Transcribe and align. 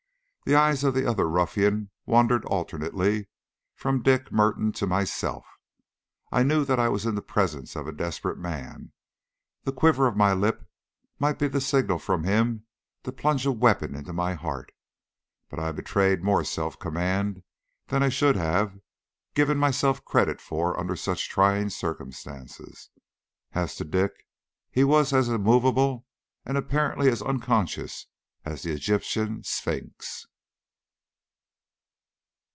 The 0.43 0.55
eyes 0.57 0.83
of 0.83 0.93
the 0.95 1.05
other 1.09 1.29
ruffian 1.29 1.91
wandered 2.05 2.43
alternately 2.43 3.27
from 3.73 4.01
Dick 4.01 4.33
Merton 4.33 4.73
to 4.73 4.87
myself. 4.87 5.45
I 6.29 6.43
knew 6.43 6.65
that 6.65 6.79
I 6.79 6.89
was 6.89 7.05
in 7.05 7.15
the 7.15 7.21
presence 7.21 7.75
of 7.77 7.87
a 7.87 7.93
desperate 7.93 8.37
man, 8.39 8.91
that 9.63 9.71
a 9.71 9.73
quiver 9.77 10.07
of 10.07 10.17
my 10.17 10.33
lip 10.33 10.67
might 11.19 11.39
be 11.39 11.47
the 11.47 11.61
signal 11.61 11.99
for 11.99 12.19
him 12.19 12.65
to 13.03 13.13
plunge 13.13 13.45
a 13.45 13.51
weapon 13.51 13.95
into 13.95 14.11
my 14.11 14.33
heart, 14.33 14.73
but 15.47 15.57
I 15.57 15.71
betrayed 15.71 16.21
more 16.21 16.43
self 16.43 16.77
command 16.77 17.43
than 17.87 18.03
I 18.03 18.09
should 18.09 18.35
have 18.35 18.77
given 19.35 19.57
myself 19.57 20.03
credit 20.03 20.41
for 20.41 20.77
under 20.77 20.97
such 20.97 21.29
trying 21.29 21.69
circumstances. 21.69 22.89
As 23.53 23.75
to 23.75 23.85
Dick, 23.85 24.27
he 24.69 24.83
was 24.83 25.13
as 25.13 25.29
immovable 25.29 26.07
and 26.45 26.57
apparently 26.57 27.07
as 27.09 27.21
unconscious 27.21 28.07
as 28.43 28.63
the 28.63 28.73
Egyptian 28.73 29.43
Sphinx. 29.43 30.27